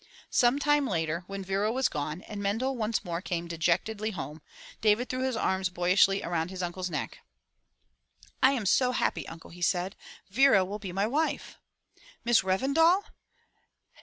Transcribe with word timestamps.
Some 0.31 0.57
time 0.57 0.87
later 0.87 1.25
when 1.27 1.43
Vera 1.43 1.71
was 1.71 1.87
gone 1.87 2.23
and 2.23 2.41
Mendel 2.41 2.75
once 2.75 3.05
more 3.05 3.21
came 3.21 3.47
dejectedly 3.47 4.09
home, 4.09 4.41
David 4.81 5.09
threw 5.09 5.21
his 5.23 5.35
arms 5.35 5.69
boyishly 5.69 6.23
around 6.23 6.49
his 6.49 6.63
uncle's 6.63 6.89
neck. 6.89 7.19
20I 7.19 7.19
MY 7.19 7.19
BOOK 7.19 8.25
HOUSE 8.25 8.37
"I 8.41 8.51
am 8.53 8.65
so 8.65 8.93
fiappy, 8.93 9.25
uncle/' 9.27 9.53
he 9.53 9.61
said. 9.61 9.95
"Vera 10.31 10.65
will 10.65 10.79
be 10.79 10.91
my 10.91 11.05
wife/* 11.05 11.59
"Miss 12.25 12.41
Revendal! 12.41 13.03